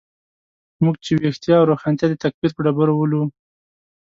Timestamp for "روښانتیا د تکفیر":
1.71-2.51